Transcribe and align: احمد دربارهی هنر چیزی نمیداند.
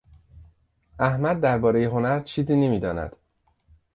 احمد 0.99 1.41
دربارهی 1.41 1.85
هنر 1.85 2.19
چیزی 2.19 2.55
نمیداند. 2.55 3.15